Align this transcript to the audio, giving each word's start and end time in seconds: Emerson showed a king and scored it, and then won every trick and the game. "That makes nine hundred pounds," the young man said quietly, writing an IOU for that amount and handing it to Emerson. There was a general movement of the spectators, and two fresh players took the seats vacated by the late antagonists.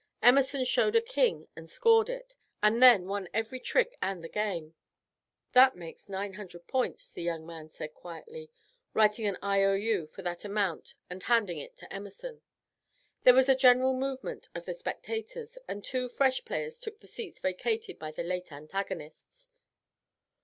Emerson 0.23 0.65
showed 0.65 0.95
a 0.95 0.99
king 0.99 1.47
and 1.55 1.69
scored 1.69 2.09
it, 2.09 2.33
and 2.63 2.81
then 2.81 3.05
won 3.05 3.29
every 3.35 3.59
trick 3.59 3.97
and 4.01 4.23
the 4.23 4.27
game. 4.29 4.73
"That 5.53 5.75
makes 5.75 6.09
nine 6.09 6.33
hundred 6.33 6.65
pounds," 6.67 7.11
the 7.11 7.21
young 7.21 7.45
man 7.45 7.69
said 7.69 7.93
quietly, 7.93 8.49
writing 8.95 9.27
an 9.27 9.37
IOU 9.43 10.07
for 10.07 10.23
that 10.23 10.43
amount 10.43 10.95
and 11.07 11.21
handing 11.21 11.59
it 11.59 11.77
to 11.77 11.93
Emerson. 11.93 12.41
There 13.25 13.35
was 13.35 13.47
a 13.47 13.53
general 13.53 13.93
movement 13.93 14.49
of 14.55 14.65
the 14.65 14.73
spectators, 14.73 15.59
and 15.67 15.85
two 15.85 16.09
fresh 16.09 16.45
players 16.45 16.79
took 16.79 16.99
the 16.99 17.05
seats 17.07 17.39
vacated 17.39 17.99
by 17.99 18.11
the 18.11 18.23
late 18.23 18.51
antagonists. 18.51 19.49